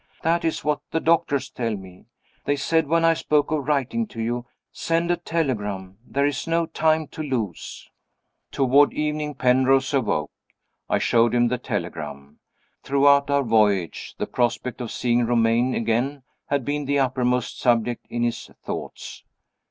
That 0.23 0.43
is 0.43 0.63
what 0.63 0.81
the 0.89 0.99
doctors 0.99 1.51
tell 1.51 1.77
me. 1.77 2.05
They 2.45 2.55
said, 2.55 2.87
when 2.87 3.05
I 3.05 3.13
spoke 3.13 3.51
of 3.51 3.67
writing 3.67 4.07
to 4.07 4.19
you, 4.19 4.47
'Send 4.71 5.11
a 5.11 5.15
telegram; 5.15 5.99
there 6.03 6.25
is 6.25 6.47
no 6.47 6.65
time 6.65 7.05
to 7.09 7.21
lose.'" 7.21 7.87
Toward 8.51 8.93
evening 8.93 9.35
Penrose 9.35 9.93
awoke. 9.93 10.31
I 10.89 10.97
showed 10.97 11.35
him 11.35 11.49
the 11.49 11.59
telegram. 11.59 12.39
Throughout 12.81 13.29
our 13.29 13.43
voyage, 13.43 14.15
the 14.17 14.25
prospect 14.25 14.81
of 14.81 14.91
seeing 14.91 15.27
Romayne 15.27 15.75
again 15.75 16.23
had 16.47 16.65
been 16.65 16.85
the 16.85 16.97
uppermost 16.97 17.59
subject 17.59 18.07
in 18.09 18.23
his 18.23 18.49
thoughts. 18.63 19.23